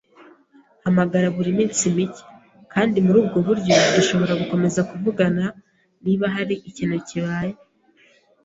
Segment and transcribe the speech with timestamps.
[0.83, 2.21] Hamagara buri minsi mike,
[2.73, 5.43] kandi murubwo buryo dushobora gukomeza kuvugana
[6.03, 7.53] niba hari ikintu kibaye.